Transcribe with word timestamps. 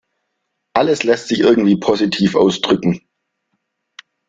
Alles 0.73 1.03
lässt 1.03 1.27
sich 1.27 1.41
irgendwie 1.41 1.77
positiv 1.77 2.33
ausdrücken. 2.35 3.07